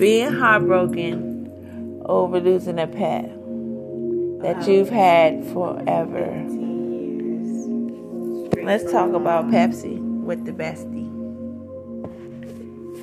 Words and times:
being 0.00 0.32
heartbroken 0.32 2.02
over 2.06 2.40
losing 2.40 2.78
a 2.78 2.86
pet 2.86 3.30
that 4.40 4.66
you've 4.66 4.88
had 4.88 5.44
forever. 5.52 6.26
Let's 8.64 8.90
talk 8.90 9.12
about 9.12 9.48
Pepsi 9.48 10.00
with 10.00 10.46
the 10.46 10.52
bestie. 10.52 11.10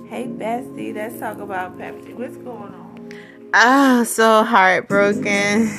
Hey, 0.10 0.25
bestie, 0.25 0.96
let's 0.96 1.20
talk 1.20 1.38
about 1.38 1.78
Pepsi. 1.78 2.15
What's 2.15 2.37
going 2.37 2.73
on? 2.73 3.11
Ah, 3.53 3.99
oh, 3.99 4.03
so 4.03 4.43
heartbroken. 4.43 5.69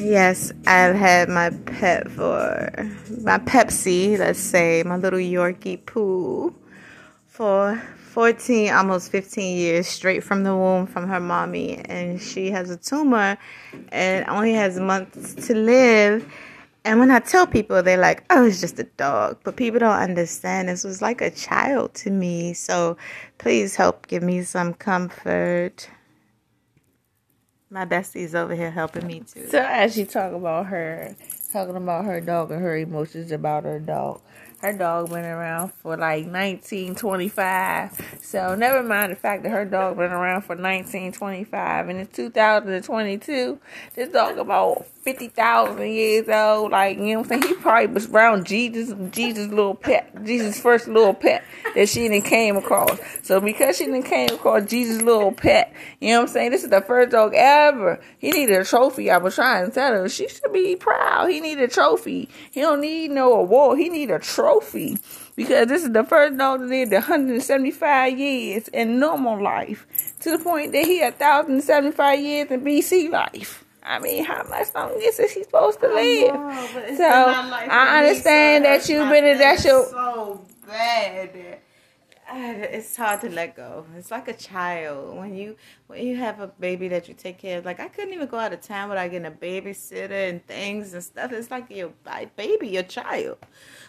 Yes, 0.00 0.52
I've 0.66 0.96
had 0.96 1.28
my 1.28 1.50
pet 1.50 2.10
for 2.10 2.70
my 3.24 3.36
Pepsi, 3.40 4.18
let's 4.18 4.40
say, 4.40 4.82
my 4.86 4.96
little 4.96 5.18
Yorkie 5.18 5.84
poo 5.84 6.54
for 7.26 7.82
14, 8.08 8.72
almost 8.72 9.10
15 9.10 9.56
years 9.56 9.86
straight 9.86 10.24
from 10.24 10.44
the 10.44 10.56
womb 10.56 10.86
from 10.86 11.08
her 11.08 11.20
mommy. 11.20 11.78
And 11.78 12.20
she 12.20 12.50
has 12.50 12.70
a 12.70 12.76
tumor 12.76 13.38
and 13.90 14.28
only 14.28 14.52
has 14.54 14.78
months 14.78 15.34
to 15.46 15.54
live. 15.54 16.30
And 16.84 17.00
when 17.00 17.10
I 17.10 17.18
tell 17.20 17.46
people, 17.46 17.82
they're 17.82 17.98
like, 17.98 18.24
oh, 18.30 18.46
it's 18.46 18.60
just 18.60 18.78
a 18.78 18.84
dog. 18.84 19.38
But 19.44 19.56
people 19.56 19.78
don't 19.78 19.98
understand. 19.98 20.68
This 20.68 20.84
was 20.84 21.02
like 21.02 21.20
a 21.20 21.30
child 21.30 21.94
to 21.96 22.10
me. 22.10 22.54
So 22.54 22.96
please 23.36 23.76
help 23.76 24.06
give 24.06 24.22
me 24.22 24.42
some 24.42 24.74
comfort. 24.74 25.88
My 27.70 27.84
bestie's 27.84 28.34
over 28.34 28.54
here 28.54 28.70
helping 28.70 29.06
me 29.06 29.20
too. 29.20 29.48
So 29.48 29.58
as 29.58 29.98
you 29.98 30.06
talk 30.06 30.32
about 30.32 30.66
her, 30.66 31.14
talking 31.52 31.76
about 31.76 32.06
her 32.06 32.20
dog 32.20 32.50
and 32.50 32.62
her 32.62 32.78
emotions 32.78 33.30
about 33.30 33.64
her 33.64 33.78
dog, 33.78 34.22
her 34.60 34.72
dog 34.72 35.10
been 35.10 35.24
around 35.24 35.72
for 35.74 35.96
like 35.96 36.26
1925. 36.26 38.18
So 38.20 38.54
never 38.56 38.82
mind 38.82 39.12
the 39.12 39.16
fact 39.16 39.44
that 39.44 39.50
her 39.50 39.64
dog 39.64 39.96
been 39.96 40.10
around 40.10 40.42
for 40.42 40.56
1925 40.56 41.88
and 41.88 42.00
it's 42.00 42.16
2022. 42.16 43.58
This 43.94 44.08
dog 44.08 44.38
about 44.38 44.84
50,000 45.02 45.88
years 45.90 46.28
old. 46.28 46.72
Like, 46.72 46.98
you 46.98 47.04
know 47.04 47.20
what 47.20 47.32
I'm 47.32 47.40
saying? 47.40 47.54
He 47.54 47.60
probably 47.60 47.86
was 47.86 48.10
around 48.10 48.46
Jesus, 48.46 48.92
Jesus' 49.10 49.48
little 49.48 49.74
pet, 49.74 50.12
Jesus' 50.24 50.60
first 50.60 50.88
little 50.88 51.14
pet 51.14 51.44
that 51.74 51.88
she 51.88 52.08
didn't 52.08 52.24
came 52.24 52.56
across. 52.56 52.98
So 53.22 53.40
because 53.40 53.76
she 53.76 53.86
didn't 53.86 54.02
came 54.02 54.30
across 54.30 54.66
Jesus' 54.66 55.00
little 55.00 55.32
pet, 55.32 55.72
you 56.00 56.10
know 56.10 56.20
what 56.20 56.28
I'm 56.28 56.32
saying? 56.32 56.50
This 56.50 56.64
is 56.64 56.70
the 56.70 56.80
first 56.80 57.12
dog 57.12 57.32
ever. 57.34 58.00
He 58.18 58.32
needed 58.32 58.60
a 58.60 58.64
trophy. 58.64 59.10
I 59.10 59.18
was 59.18 59.36
trying 59.36 59.66
to 59.66 59.70
tell 59.70 59.92
her 59.92 60.08
she 60.08 60.28
should 60.28 60.52
be 60.52 60.74
proud. 60.74 61.30
He 61.30 61.40
needed 61.40 61.70
a 61.70 61.72
trophy. 61.72 62.28
He 62.50 62.60
don't 62.60 62.80
need 62.80 63.12
no 63.12 63.34
award. 63.34 63.78
He 63.78 63.88
need 63.88 64.10
a 64.10 64.18
trophy 64.18 64.47
trophy 64.48 64.98
because 65.36 65.68
this 65.68 65.84
is 65.84 65.92
the 65.92 66.04
first 66.04 66.36
dog 66.38 66.60
that 66.60 66.66
lived 66.66 66.92
175 66.92 68.18
years 68.18 68.68
in 68.68 68.98
normal 68.98 69.42
life 69.42 69.86
to 70.20 70.30
the 70.30 70.38
point 70.38 70.72
that 70.72 70.84
he 70.84 71.00
had 71.00 71.14
1,075 71.18 72.20
years 72.20 72.50
in 72.50 72.60
BC 72.62 73.10
life. 73.10 73.64
I 73.82 73.98
mean, 74.00 74.24
how 74.24 74.42
much 74.48 74.74
longer 74.74 74.98
is 75.00 75.18
he 75.18 75.44
supposed 75.44 75.80
to 75.80 75.88
live? 75.88 76.34
Know, 76.34 76.96
so 76.96 77.04
I 77.04 77.98
understand 77.98 78.64
me, 78.64 78.68
so 78.68 78.78
that 78.78 78.88
you've 78.88 79.08
been 79.08 79.26
in 79.26 79.38
that 79.38 79.60
show. 79.60 79.84
So 79.84 80.46
bad 80.66 81.57
it's 82.34 82.94
hard 82.94 83.22
to 83.22 83.30
let 83.30 83.56
go. 83.56 83.86
It's 83.96 84.10
like 84.10 84.28
a 84.28 84.34
child 84.34 85.16
when 85.16 85.34
you 85.34 85.56
when 85.86 86.06
you 86.06 86.16
have 86.16 86.40
a 86.40 86.48
baby 86.48 86.88
that 86.88 87.08
you 87.08 87.14
take 87.14 87.38
care 87.38 87.58
of. 87.58 87.64
Like 87.64 87.80
I 87.80 87.88
couldn't 87.88 88.12
even 88.12 88.28
go 88.28 88.38
out 88.38 88.52
of 88.52 88.60
town 88.60 88.90
without 88.90 89.10
getting 89.10 89.26
a 89.26 89.30
babysitter 89.30 90.28
and 90.28 90.46
things 90.46 90.92
and 90.92 91.02
stuff. 91.02 91.32
It's 91.32 91.50
like 91.50 91.70
your 91.70 91.92
baby, 92.36 92.68
your 92.68 92.82
child. 92.82 93.38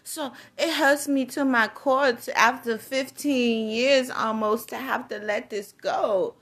So 0.03 0.31
it 0.57 0.73
hurts 0.73 1.07
me 1.07 1.25
to 1.25 1.43
my 1.43 1.67
core 1.67 2.13
to, 2.13 2.37
after 2.37 2.77
15 2.77 3.69
years 3.69 4.09
almost 4.09 4.69
to 4.69 4.77
have 4.77 5.09
to 5.09 5.19
let 5.19 5.49
this 5.49 5.73
go. 5.73 6.35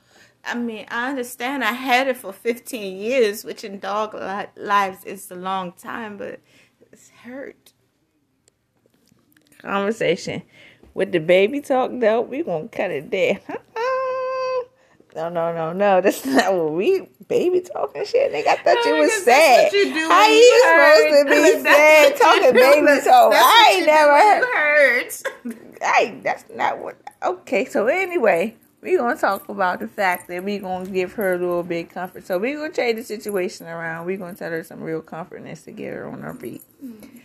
I 0.45 0.53
mean, 0.53 0.85
I 0.89 1.09
understand 1.09 1.63
I 1.63 1.73
had 1.73 2.07
it 2.07 2.17
for 2.17 2.31
15 2.31 2.95
years, 2.97 3.43
which 3.43 3.63
in 3.63 3.79
dog 3.79 4.13
li- 4.13 4.63
lives 4.63 5.03
is 5.03 5.31
a 5.31 5.35
long 5.35 5.71
time, 5.73 6.17
but 6.17 6.39
it's 6.91 7.09
hurt. 7.09 7.73
Conversation 9.61 10.43
with 10.97 11.11
the 11.11 11.19
baby 11.19 11.61
talk 11.61 11.91
though, 11.93 12.21
we 12.21 12.41
gonna 12.41 12.67
cut 12.69 12.89
it 12.89 13.11
there. 13.11 13.39
no, 15.15 15.29
no, 15.29 15.53
no, 15.53 15.71
no. 15.71 16.01
That's 16.01 16.25
not 16.25 16.51
what 16.55 16.73
we 16.73 17.07
baby 17.27 17.61
talking 17.61 18.03
shit. 18.03 18.33
Nigga, 18.33 18.47
I 18.47 18.55
thought 18.55 18.83
you 18.83 18.95
was 18.97 19.23
sad. 19.23 19.71
You 19.71 20.09
How 20.09 20.27
you, 20.27 20.63
supposed 20.65 21.27
to 21.27 21.53
be 21.53 21.63
sad 21.69 22.15
talking 22.15 22.53
baby 22.53 23.01
talk? 23.05 23.31
I 23.35 23.73
ain't 23.77 23.85
never 23.85 24.47
heard. 24.57 25.13
Hey, 25.79 26.19
that's 26.23 26.45
not 26.55 26.79
what. 26.79 26.97
Okay, 27.23 27.65
so 27.65 27.85
anyway, 27.85 28.55
we 28.81 28.97
gonna 28.97 29.15
talk 29.15 29.47
about 29.49 29.79
the 29.79 29.87
fact 29.87 30.27
that 30.29 30.43
we 30.43 30.57
gonna 30.57 30.89
give 30.89 31.13
her 31.13 31.35
a 31.35 31.37
little 31.37 31.61
bit 31.61 31.91
comfort. 31.91 32.25
So 32.25 32.39
we 32.39 32.53
gonna 32.53 32.73
change 32.73 32.97
the 32.97 33.03
situation 33.03 33.67
around. 33.67 34.07
we 34.07 34.17
gonna 34.17 34.33
tell 34.33 34.49
her 34.49 34.63
some 34.63 34.81
real 34.81 35.01
comfortness 35.01 35.61
to 35.65 35.71
get 35.71 35.93
her 35.93 36.07
on 36.07 36.23
her 36.23 36.33
feet. 36.33 36.63
Mm-hmm 36.83 37.16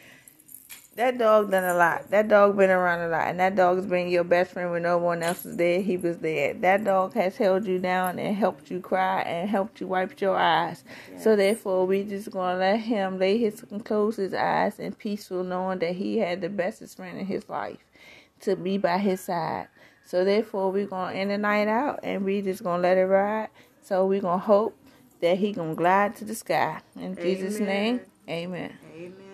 that 0.97 1.17
dog 1.17 1.51
done 1.51 1.65
a 1.65 1.75
lot. 1.75 2.11
That 2.11 2.29
dog 2.29 2.57
been 2.57 2.71
around 2.71 3.01
a 3.01 3.09
lot, 3.09 3.29
and 3.29 3.41
that 3.41 3.57
dog's 3.57 3.87
been 3.87 4.09
your 4.09 4.25
best 4.25 4.53
friend 4.53 4.71
when 4.71 4.83
no 4.83 4.99
one 4.99 5.23
else 5.23 5.45
was 5.45 5.57
there. 5.57 5.81
He 5.81 5.97
was 5.97 6.19
there. 6.19 6.53
That 6.55 6.85
dog 6.85 7.15
has 7.15 7.37
held 7.37 7.67
you 7.67 7.79
down 7.79 8.19
and 8.19 8.37
helped 8.37 8.71
you 8.71 8.81
cry 8.81 9.23
and 9.23 9.49
helped 9.49 9.81
you 9.81 9.87
wipe 9.87 10.21
your 10.21 10.37
eyes. 10.37 10.85
Yes. 11.11 11.25
So 11.25 11.35
therefore, 11.35 11.87
we 11.87 12.05
just 12.05 12.31
gonna 12.31 12.59
let 12.59 12.81
him 12.81 13.19
lay 13.19 13.39
his 13.39 13.65
close 13.85 14.17
his 14.17 14.35
eyes 14.35 14.79
and 14.79 14.97
peaceful, 14.97 15.45
knowing 15.45 15.79
that 15.79 15.95
he 15.95 16.19
had 16.19 16.43
the 16.43 16.51
bestest 16.51 16.97
friend 16.97 17.19
in 17.19 17.27
his 17.27 17.49
life 17.49 17.79
to 18.41 18.55
be 18.57 18.77
by 18.77 18.99
his 18.99 19.21
side. 19.21 19.69
So 20.05 20.25
therefore, 20.25 20.71
we 20.71 20.85
gonna 20.85 21.15
end 21.15 21.31
the 21.31 21.39
night 21.39 21.69
out, 21.69 22.01
and 22.03 22.25
we 22.25 22.43
just 22.43 22.63
gonna 22.63 22.83
let 22.83 22.99
it 22.99 23.07
ride. 23.07 23.49
So 23.81 24.05
we 24.05 24.21
gonna 24.21 24.39
hope 24.39 24.77
that 25.21 25.39
he 25.39 25.53
gonna 25.53 25.75
glide 25.75 26.17
to 26.17 26.25
the 26.27 26.35
sky 26.35 26.81
in 26.97 27.13
amen. 27.13 27.17
Jesus' 27.23 27.61
name. 27.61 28.01
Amen. 28.29 28.77
Amen. 28.95 29.31